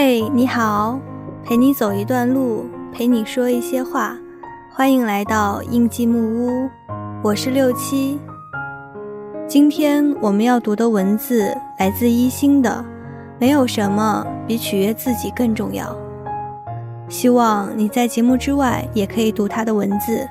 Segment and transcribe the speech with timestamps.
[0.00, 0.96] 嘿，你好，
[1.44, 4.16] 陪你走一段路，陪你说一些话，
[4.72, 6.70] 欢迎来到印记木屋，
[7.20, 8.16] 我是六七。
[9.48, 12.84] 今天我们要读的文字来自一心的，
[13.40, 15.92] 没有什么比取悦自己更重要。
[17.08, 20.24] 希望你在节目之外也可以读他的文字。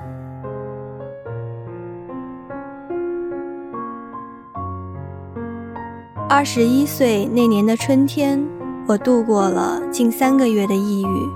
[6.30, 8.42] 二十一岁那年的春天，
[8.88, 11.30] 我度过了近三个月的抑郁。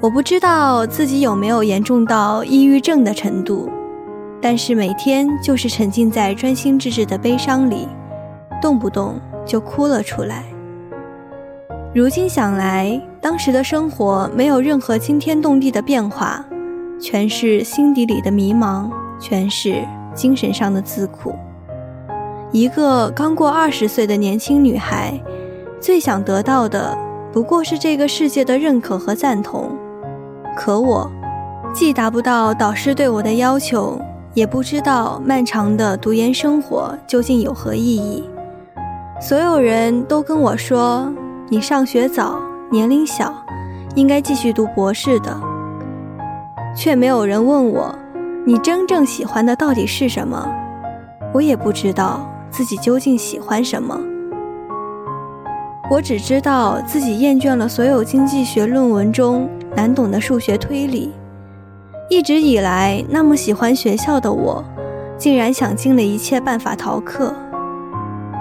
[0.00, 3.68] 我不知道自己有没有严重到抑郁症的程度。
[4.40, 7.86] 但是每天就是沉浸在专心致志的悲伤里，
[8.62, 10.44] 动不动就哭了出来。
[11.92, 16.42] 如今想来，当时的生活没有任何惊天动地的变化，
[16.98, 21.34] 全是心底里的迷茫，全是精神上的自苦。
[22.50, 25.20] 一个刚过二十岁的年轻女孩，
[25.80, 26.96] 最想得到的
[27.32, 29.70] 不过是这个世界的认可和赞同。
[30.56, 31.10] 可我，
[31.74, 34.00] 既达不到导师对我的要求。
[34.32, 38.22] 也不知道漫长的读研生活究竟有何意义。
[39.20, 41.12] 所有人都跟我说
[41.50, 42.38] ：“你上学早，
[42.70, 43.34] 年龄小，
[43.96, 45.36] 应该继续读博士的。”
[46.76, 47.92] 却没有人问我
[48.46, 50.48] ：“你真正喜欢的到底是什么？”
[51.34, 54.00] 我也不知道自己究竟喜欢什么。
[55.90, 61.10] 我只知道自己厌倦了所有经济学论文中难懂的数学推理。
[62.08, 64.64] 一直以来那么喜欢学校的我，
[65.18, 67.34] 竟然想尽了一切办法逃课。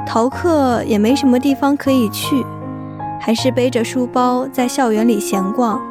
[0.06, 2.45] 逃课也没什么地方可以去，
[3.19, 5.81] 还是背着书包在校园里闲逛，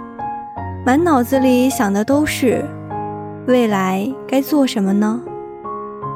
[0.87, 2.65] 满脑子里想的都是
[3.49, 5.21] 未来该做什么呢？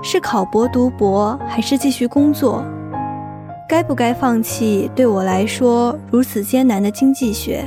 [0.05, 2.65] 是考博读博，还是继续工作？
[3.73, 7.67] 该不该放弃对我来说如此艰难的经济学？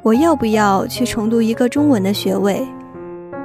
[0.00, 2.66] 我要不要去重读一个中文的学位？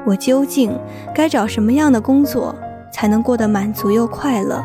[0.05, 0.71] 我究竟
[1.13, 2.55] 该找什么样的工作
[2.93, 4.63] 才能过得满足又快乐？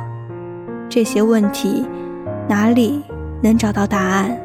[0.88, 1.84] 这些问题
[2.49, 3.03] 哪里
[3.43, 4.38] 能找到答案？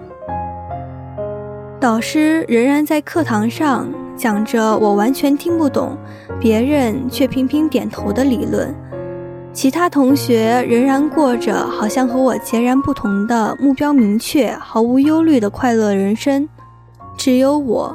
[1.79, 5.95] 导师仍然在课堂上讲着我完全听不懂，
[6.39, 8.73] 别人却频频点头的理论。
[9.61, 16.47] 其他同学仍然过着好像和我截然不同的目标明确、毫无忧虑的快乐人生，
[17.17, 17.93] 只有我。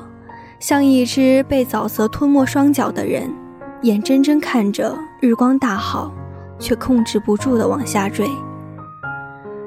[0.60, 3.32] 像一只被沼泽吞没双脚的人，
[3.80, 6.12] 眼睁睁看着日光大好，
[6.58, 8.28] 却控制不住的往下坠。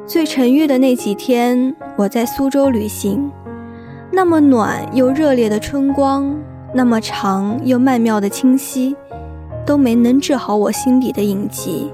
[0.05, 3.31] 最沉郁的那几天，我在苏州旅行，
[4.11, 6.31] 那么暖又热烈的春光，
[6.75, 8.95] 那么长又曼妙的清溪，
[9.67, 11.91] 都没能治好我心底的隐疾。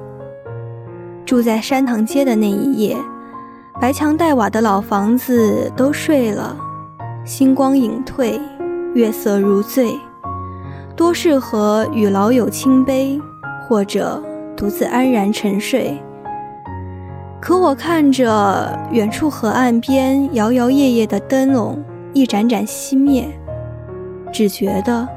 [1.25, 2.95] 住在山塘街的那一夜，
[3.81, 6.55] 白墙黛瓦的老房子都睡了，
[7.25, 8.39] 星光隐退。
[8.93, 9.99] 月色如醉，
[10.95, 13.19] 多适合与老友倾杯，
[13.67, 14.21] 或者
[14.55, 15.99] 独自安然沉睡。
[17.41, 21.83] 可我看着远处河岸边摇摇曳曳的灯笼
[22.13, 23.27] 一盏盏熄灭，
[24.31, 25.07] 只觉得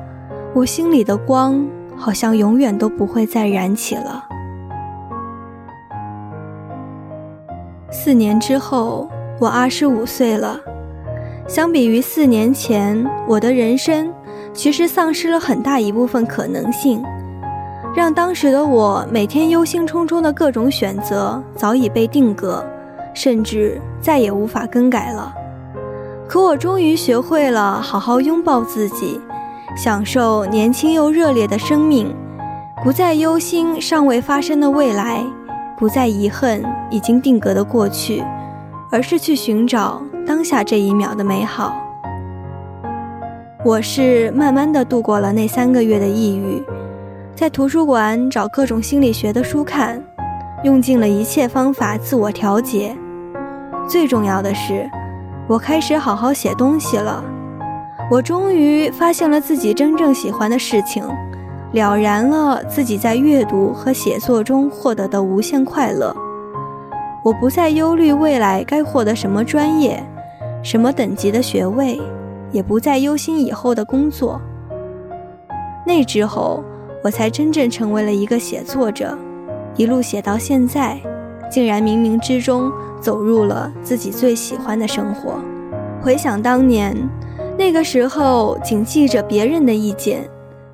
[0.54, 1.62] 我心里的光
[1.96, 4.24] 好像永远都不会再燃起了。
[7.90, 9.08] 四年之后，
[9.40, 10.60] 我二十五岁了。
[11.48, 14.12] 相比于四年前，我的人生
[14.52, 17.02] 其实丧失了很大一部分可能性，
[17.94, 22.64] 让当时的我每天忧心忡忡的各种选择早已被定格，
[23.14, 25.32] 甚至再也无法更改了。
[26.28, 29.20] 可我终于学会了好好拥抱自己，
[29.74, 32.14] 享受年轻又热烈的生命，
[32.84, 35.24] 不再忧心尚未发生的未来，
[35.78, 38.22] 不再遗恨已经定格的过去，
[38.90, 40.02] 而是去寻找。
[40.26, 41.76] 当下这一秒的美好，
[43.64, 46.60] 我是慢慢的度过了那三个月的抑郁，
[47.34, 50.02] 在图书馆找各种心理学的书看，
[50.64, 52.96] 用尽了一切方法自我调节。
[53.88, 54.90] 最重要的是，
[55.48, 57.22] 我开始好好写东西了。
[58.08, 61.04] 我终于发现了自己真正喜欢的事情，
[61.72, 66.14] 了然了自己在阅读和写作中获得的无限快乐。
[67.24, 70.02] 我不再忧虑未来该获得什么专业。
[70.62, 72.00] 什么等级的学位，
[72.50, 74.40] 也不再忧心以后的工作。
[75.84, 76.64] 那之后，
[77.04, 79.16] 我才真正成为了一个写作者，
[79.76, 81.00] 一路写到现在，
[81.48, 85.34] 竟然冥冥之中走入了自己最喜欢的生活。
[86.02, 86.96] 回想当年，
[87.58, 90.28] 那个时候谨记着别人的意见，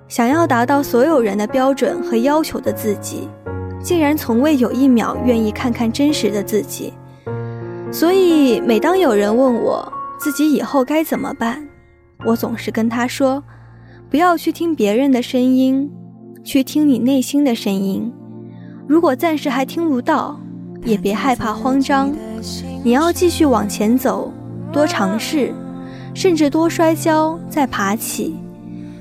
[0.08, 3.28] 想要达到所有人的标准和要求的自己，
[3.82, 6.92] 竟然从未有一秒愿意看看真实的自己。
[7.92, 11.62] 所以，每当有人问我自己以后该怎么办，
[12.26, 13.42] 我总是跟他说
[14.10, 15.90] ：“不要去听别人的声音，
[16.42, 18.12] 去听你内心的声音。
[18.88, 20.40] 如果暂时还听不到，
[20.84, 22.12] 也别害怕慌张，
[22.82, 24.32] 你要继续往前走，
[24.72, 25.54] 多尝试，
[26.14, 28.34] 甚至多摔跤再爬起。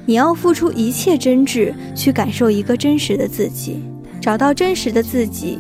[0.06, 3.82] 你要付出一切真挚去感受一个真实的自己，
[4.20, 5.60] 找到真实的自己，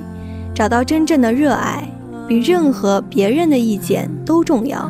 [0.53, 1.87] 找到真正的热爱。”
[2.27, 4.89] 比任何别人的意见都重要，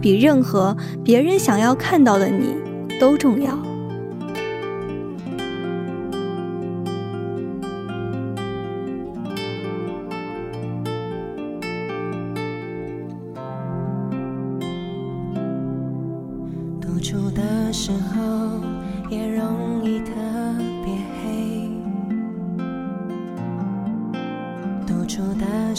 [0.00, 2.56] 比任何别人想要看到的你
[2.98, 3.56] 都重要。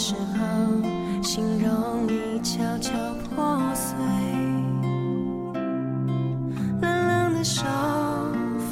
[0.02, 0.42] 时候。
[1.22, 2.92] 心容易悄悄
[3.30, 3.94] 破碎，
[6.80, 7.62] 冷冷的手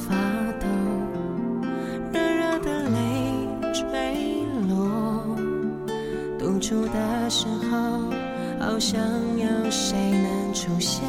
[0.02, 0.12] 发
[0.58, 0.66] 抖，
[2.12, 2.98] 热热的泪
[3.72, 5.36] 坠落。
[6.36, 7.78] 独处的时候，
[8.58, 9.00] 好想
[9.38, 11.04] 有谁能出现。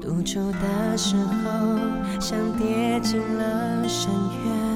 [0.00, 1.78] 独处的时候，
[2.20, 4.10] 像跌进了深
[4.44, 4.67] 渊。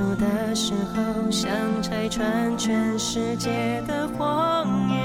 [0.00, 1.50] 独处的时候，想
[1.82, 4.96] 拆穿全世界的谎言。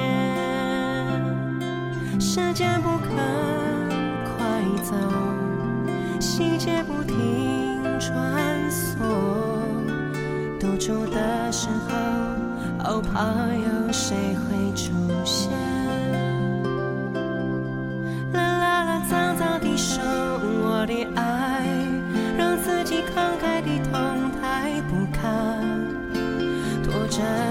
[2.17, 3.09] 时间不肯
[4.23, 4.95] 快走，
[6.21, 8.95] 细节不停穿梭。
[10.61, 11.97] 独处的时候，
[12.81, 13.21] 好怕
[13.53, 14.93] 有谁会出
[15.25, 15.54] 现。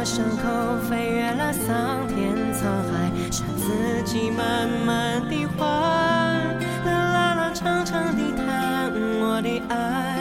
[0.05, 5.65] 伤口飞越了桑田沧海，让自己慢慢地还。
[6.85, 10.19] 啦啦啦，长长地谈我的爱，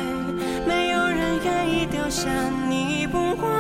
[0.66, 2.32] 没有人愿意丢下
[2.70, 3.52] 你不管。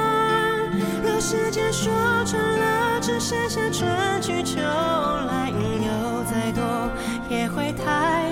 [1.03, 1.91] 若时间说
[2.25, 6.89] 穿了，只剩下春去秋来，有再多
[7.27, 8.29] 也会太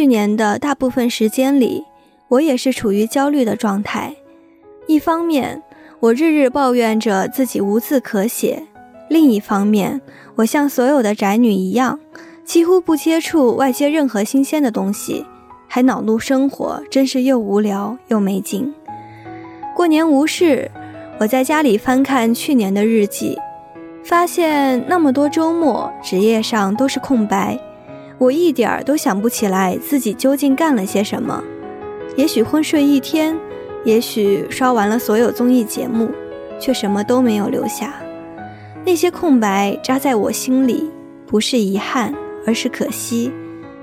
[0.00, 1.84] 去年的大部分时间里，
[2.28, 4.16] 我也是处于焦虑的状态。
[4.86, 5.62] 一方面，
[6.00, 8.62] 我日日抱怨着自己无字可写；
[9.10, 10.00] 另一方面，
[10.36, 12.00] 我像所有的宅女一样，
[12.46, 15.26] 几乎不接触外界任何新鲜的东西，
[15.68, 18.72] 还恼怒生活，真是又无聊又没劲。
[19.76, 20.70] 过年无事，
[21.18, 23.38] 我在家里翻看去年的日记，
[24.02, 27.60] 发现那么多周末，纸页上都是空白。
[28.20, 31.42] 我一点儿都想不起来自己究竟干了些什么，
[32.16, 33.34] 也许昏睡一天，
[33.82, 36.10] 也许刷完了所有综艺节目，
[36.60, 37.94] 却什么都没有留下。
[38.84, 40.90] 那些空白扎在我心里，
[41.26, 42.14] 不是遗憾，
[42.46, 43.32] 而是可惜。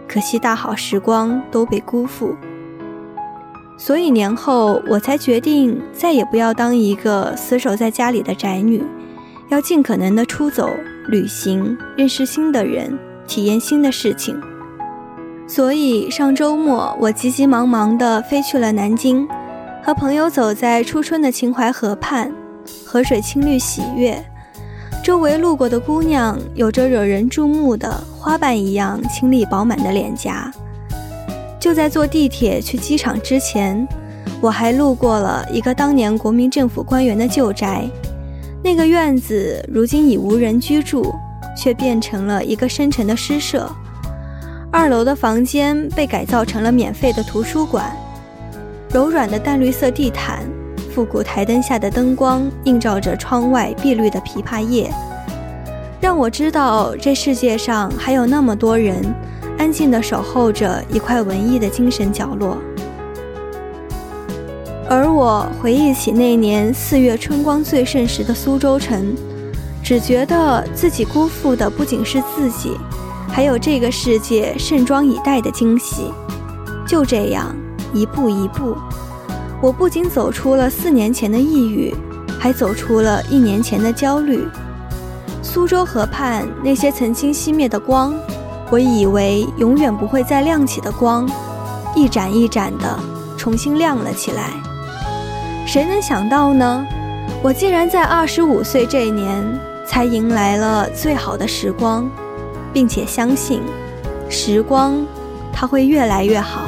[0.08, 2.36] 可惜大好时光都被辜负。
[3.80, 8.84] 所以年后我才决定再也不要当一个死守在家里的宅女，
[9.50, 10.70] 要尽可能的出走、
[11.08, 12.96] 旅行，认识新的人。
[13.28, 14.40] 体验新的事情，
[15.48, 19.28] 所以上周末我急急忙忙地飞去了南京，
[19.84, 22.32] 和朋友走在初春的秦淮河畔，
[22.86, 24.18] 河水青绿喜悦，
[25.04, 30.52] 周围路过的姑娘有着惹人注目的花瓣一样清丽饱满的脸颊。
[31.60, 33.86] 就在坐地铁去机场之前，
[34.40, 37.86] 我还路过了一个当年国民政府官员的旧宅，
[38.64, 41.14] 那个院子如今已无人居住。
[41.58, 43.68] 却变成了一个深沉的诗社。
[44.72, 47.92] 二楼的房间被改造成了免费的图书馆，
[48.92, 50.44] 柔软的淡绿色地毯，
[50.94, 54.92] 复古台灯下的灯光映照着窗外碧绿的枇杷叶，
[56.00, 59.02] 让我知道这世界上还有那么多人
[59.58, 62.58] 安静地守候着一块文艺的精神角落。
[64.90, 69.16] 而我回忆起那年四月春光最盛时的苏州城。
[69.88, 72.78] 只觉得自己辜负的不仅是自己，
[73.30, 76.12] 还有这个世界盛装以待的惊喜。
[76.86, 77.56] 就这样，
[77.94, 78.76] 一步一步，
[79.62, 81.96] 我不仅走出了四年前的抑郁，
[82.38, 84.46] 还走出了一年前的焦虑。
[85.42, 88.14] 苏州河畔那些曾经熄灭的光，
[88.70, 91.26] 我以为永远不会再亮起的光，
[91.96, 93.00] 一盏一盏的
[93.38, 94.52] 重新亮了起来。
[95.66, 96.86] 谁能想到呢？
[97.42, 99.42] 我竟然在二十五岁这一年
[99.88, 102.08] 才迎来了最好的时光，
[102.74, 103.62] 并且相信，
[104.30, 105.04] 时光
[105.54, 106.68] 它会越来越好。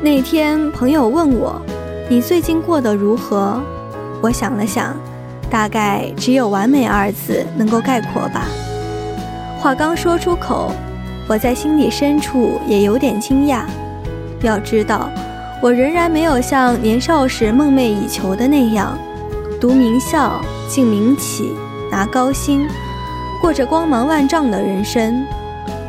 [0.00, 1.60] 那天，朋友问我
[2.08, 3.60] ：“你最近过得如何？”
[4.22, 4.96] 我想了想，
[5.50, 8.46] 大概只有“完美”二字能够概括吧。
[9.58, 10.70] 话刚说出口，
[11.26, 13.62] 我在心底深处也有点惊讶。
[14.42, 15.10] 要知道，
[15.60, 18.96] 我仍然没有像年少时梦寐以求的那样，
[19.60, 21.52] 读名校、进名企、
[21.90, 22.66] 拿高薪，
[23.40, 25.24] 过着光芒万丈的人生。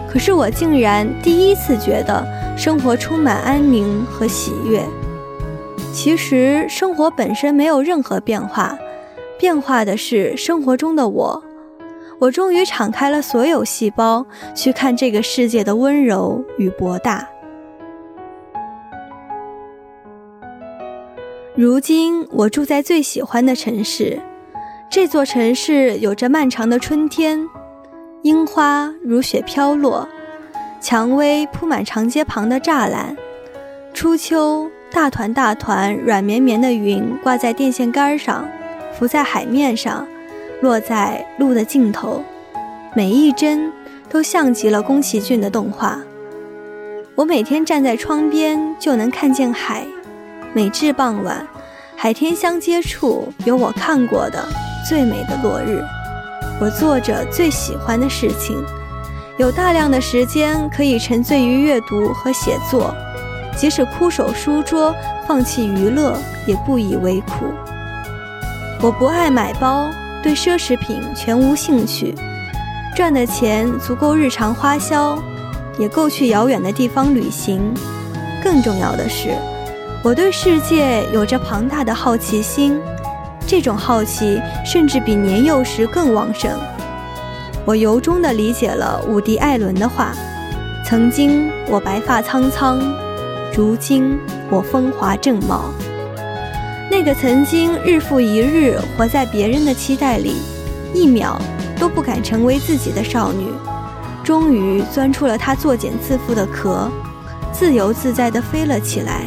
[0.09, 2.25] 可是我竟然第一次觉得。
[2.57, 4.83] 生活充满安宁和喜悦。
[5.93, 8.75] 其实生活本身没有任何变化，
[9.37, 11.43] 变化的是生活中的我。
[12.17, 17.29] 我终于敞开了所有细胞，去看这个世界的温柔与博大。
[21.57, 24.21] 如今我住在最喜欢的城市，
[24.91, 27.49] 这座城市有着漫长的春天，
[28.21, 30.07] 樱花如雪飘落。
[30.79, 33.17] 蔷薇铺满长街旁的栅栏，
[33.91, 38.47] 初秋，大团大团软绵绵的云挂在电线杆上，
[38.93, 40.07] 浮在海面上，
[40.61, 42.23] 落在路的尽头，
[42.95, 43.73] 每一帧
[44.11, 45.99] 都像极了宫崎骏的动画。
[47.15, 49.83] 我每天站在窗边就能看见海，
[50.53, 51.45] 每至傍晚，
[51.95, 54.43] 海天相接处有我看过的
[54.87, 55.83] 最美的落日。
[56.59, 58.63] 我做着最喜欢的事情。
[59.37, 62.91] 有大量的时间可以沉醉于阅读和写作，
[63.55, 64.95] 即使枯守书桌、
[65.27, 67.53] 放弃娱乐，也不以为苦。
[68.81, 69.87] 我不爱买包，
[70.23, 72.15] 对奢侈品全无兴趣，
[72.95, 75.19] 赚的钱足够日常花销，
[75.77, 77.61] 也够去遥远的地方旅行。
[78.43, 79.35] 更重要的是，
[80.07, 82.79] 我对世界有着庞大的好奇心，
[83.45, 86.49] 这种好奇甚至比年幼时更旺盛。
[87.65, 90.13] 我由衷地理解了伍迪·艾伦的话
[90.87, 92.81] ：“曾经我白发苍苍，
[93.53, 94.17] 如今
[94.49, 95.65] 我风华正茂。”
[96.89, 100.37] 那个曾经日复一日活在别人的期待里，
[100.93, 101.37] 一秒
[101.77, 103.51] 都不敢成为自己的少女，
[104.23, 106.89] 终于钻出了她作茧自缚的壳，
[107.51, 109.25] 自由自在地飞了起来。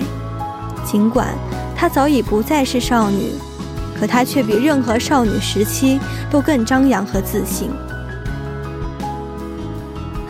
[0.84, 1.28] 尽管
[1.76, 3.32] 她早已不再是少女，
[3.98, 7.70] 可她却比任何少女时期都更张扬和自信。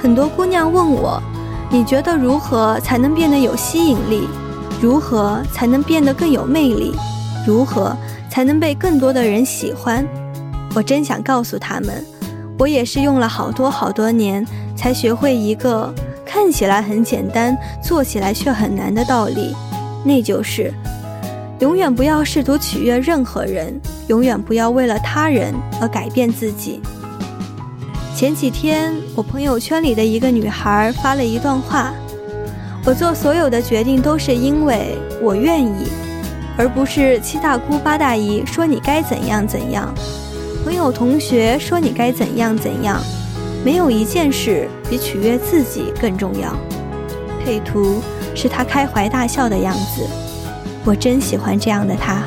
[0.02, 1.22] 很多姑娘问我
[1.70, 4.26] ：“你觉得如何才能变得有吸引力？
[4.80, 6.94] 如何才能变得更有魅力？
[7.46, 7.94] 如何
[8.30, 10.06] 才能被更多的人喜欢？”
[10.74, 12.04] 我真想告诉他们，
[12.58, 15.92] 我也是用了好多好多年才学会一个
[16.24, 19.54] 看起来很简单、做起来却很难的道理，
[20.04, 20.72] 那就是：
[21.58, 23.78] 永远不要试图取悦任何人，
[24.08, 26.80] 永远不要为了他人而改变自己。
[28.16, 31.92] 前几天，我朋友圈里的一个女孩发了一段话
[32.84, 35.88] ：“我做所有的决定都是因为我愿意，
[36.56, 39.94] 而不是七大姑八大姨说你该怎样怎样，
[40.64, 43.00] 朋友同学说你该怎样怎样。
[43.64, 46.54] 没有一件事比取悦自己更重要。”
[47.44, 48.02] 配图
[48.40, 50.08] 是他开怀大笑的样子，
[50.82, 52.22] 我真喜欢这样的他。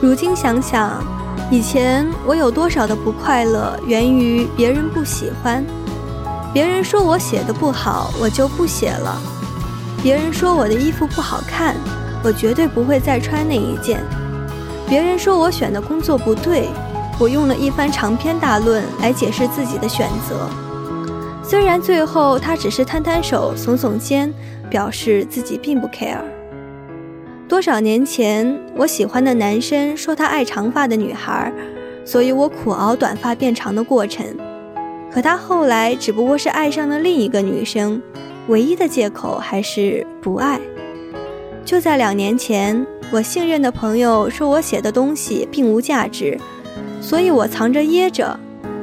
[0.00, 1.04] 如今想想。
[1.48, 5.64] 以前我有多少的不快乐，源于别人不喜欢。
[6.52, 9.14] 别人说我写的不好，我就不写了；
[10.02, 11.76] 别人说我的衣服不好看，
[12.24, 13.98] 我绝对不会再穿那一件；
[14.88, 16.68] 别人说我选的工作不对，
[17.16, 20.65] 我用了一番长篇大论来解释自己的选择。
[21.48, 24.34] 虽然最后他只是摊摊手、耸耸肩，
[24.68, 26.18] 表示自己并不 care。
[27.48, 31.52] 多少年前，我喜欢的男生说他爱长发的女孩，
[32.04, 34.26] 所以我苦熬短发变长的过程。
[35.08, 38.02] 可他后来只不过是爱上了另一个女生，
[38.48, 40.60] 唯一的借口还是不爱。
[41.64, 46.36] 就在两年前，我信任的朋友说我写的东西并无价值，
[47.00, 48.36] 所以我藏着掖着，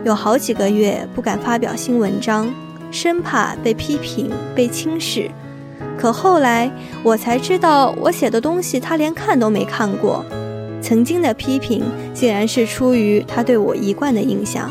[0.03, 2.47] 有好几个月不敢发表新文章，
[2.91, 5.31] 生怕被批评、被轻视。
[5.97, 6.69] 可后来
[7.03, 10.25] 我才知道，我写的东西他连看都没看过。
[10.81, 11.83] 曾经的批评，
[12.13, 14.69] 竟然是出于他对我一贯的印象。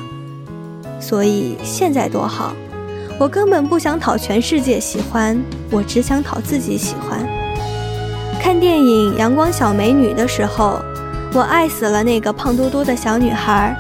[1.00, 2.52] 所以现在多好，
[3.18, 7.26] 我根本不想讨全世界喜欢，我只想讨自己喜欢。
[8.42, 10.82] 看电影《阳光小美女》的时候，
[11.32, 13.74] 我爱死了那个胖嘟嘟的小女孩。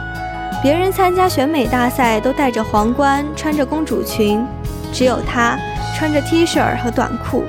[0.62, 4.46] 别人参加选美大赛都戴着皇冠，穿着公主裙，
[4.92, 5.58] 只有她
[5.96, 7.42] 穿着 T 恤和短裤，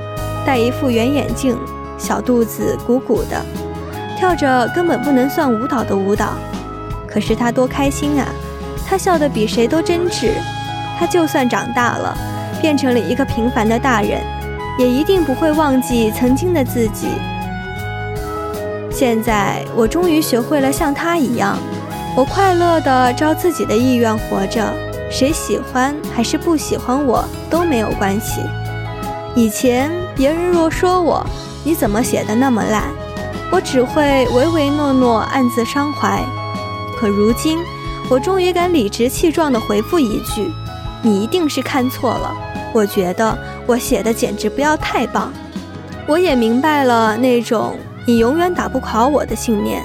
[0.44, 1.56] 戴一副圆眼镜，
[1.96, 3.40] 小肚子鼓鼓的，
[4.18, 6.34] 跳着根本不能算舞蹈的舞蹈。
[7.08, 8.28] 可是她多开心啊！
[8.84, 10.32] 她笑得比谁都真挚。
[10.98, 12.18] 她就算长大了，
[12.60, 14.22] 变成了一个平凡的大人，
[14.80, 17.10] 也一定不会忘记曾经的自己。
[18.90, 21.60] 现在我终于学会了像她一样。
[22.16, 24.72] 我快乐地照自己的意愿活着，
[25.10, 28.40] 谁喜欢还是不喜欢我都没有关系。
[29.36, 31.26] 以前别人若说我
[31.64, 32.84] 你怎么写的那么烂，
[33.52, 36.24] 我只会唯唯诺诺，暗自伤怀。
[37.00, 37.58] 可如今，
[38.12, 40.52] 我终于敢理直气壮地回复一句
[41.02, 42.32] ：“你一定是看错了。”
[42.72, 45.34] 我觉得我写的简直不要太棒。
[46.08, 49.84] 我也明白了那种你永远打不垮我的信念。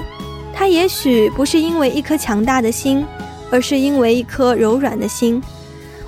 [0.59, 3.07] 他也许不是因为一颗强大的心，
[3.49, 5.41] 而是因为一颗柔软的心。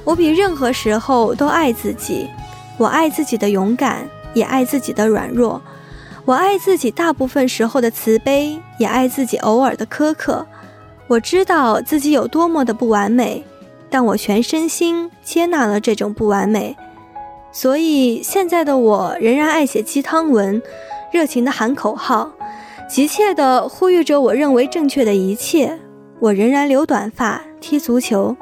[0.03, 2.29] 我比任何时候都爱自己，
[2.77, 5.63] 我爱自己的勇敢，也爱自己的软弱。
[6.25, 10.45] 我爱自己大部分时候的慈悲，也爱自己偶尔的苛刻。
[11.07, 13.45] 我知道自己有多么的不完美，
[13.89, 16.77] 但我全身心接纳了这种不完美。
[17.53, 20.61] 所以现在的我仍然爱写鸡汤文，
[21.13, 22.33] 热情的喊口号。
[22.91, 25.79] 急切地呼吁着我认为正确的一切。
[26.19, 28.37] 我仍然留短发，踢足球，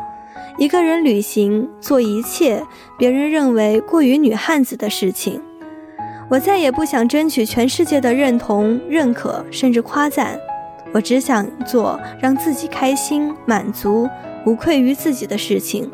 [0.56, 2.64] 一个人旅行，做一切
[2.96, 5.38] 别人认为过于女汉子的事情。
[6.30, 10.40] 我再也不想争取全世界的认同、认可，甚至夸赞。
[10.92, 14.08] 我只想做让自己开心、满足、
[14.46, 15.90] 无愧于自己的事情。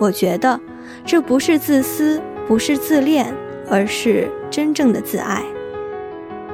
[0.00, 0.58] 我觉得
[1.04, 3.32] 这不是自私，不是自恋，
[3.68, 5.42] 而是真正的自爱。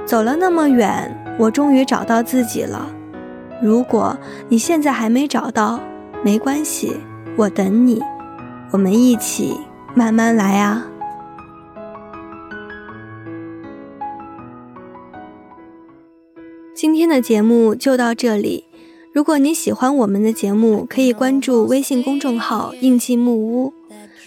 [0.05, 1.15] 走了那么远。
[1.39, 2.93] 我终于找到自己了。
[3.63, 5.81] 如果你现在还没找到，
[6.25, 6.97] 没关系，
[7.37, 8.03] 我等你，
[8.73, 9.57] 我们一起
[9.95, 10.87] 慢慢来啊。
[16.75, 18.65] 今天的节目就到这里。
[19.13, 23.73] 如果你喜欢我们的节目，可以关注微信公众号“印记木屋”，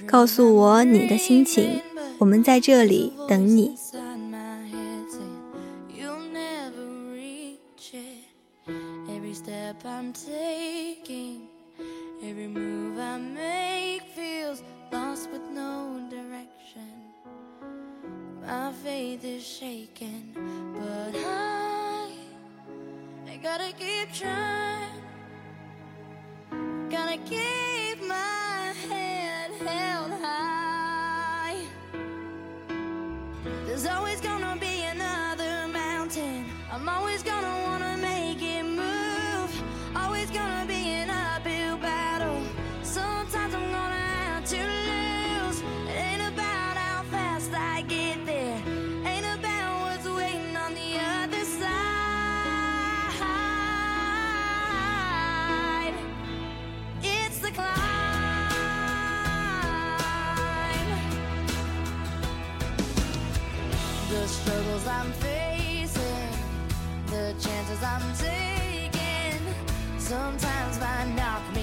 [0.06, 1.80] 告诉我你的心情，
[2.18, 3.76] 我们在这里等你。
[68.18, 69.40] Taken
[70.00, 71.61] sometimes by knock me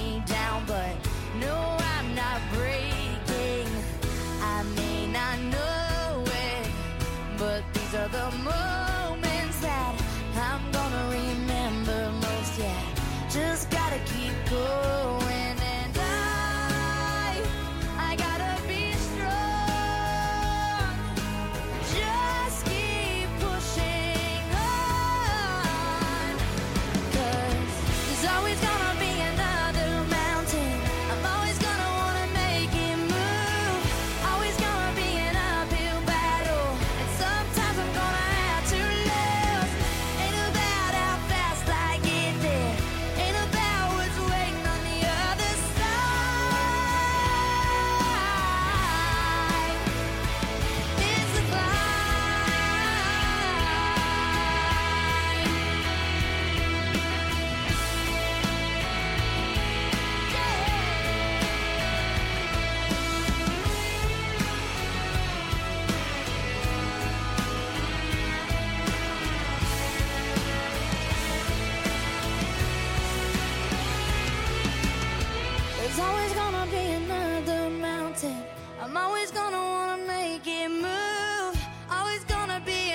[75.89, 78.43] There's always gonna be another mountain.
[78.79, 81.57] I'm always gonna wanna make it move.
[81.89, 82.91] Always gonna be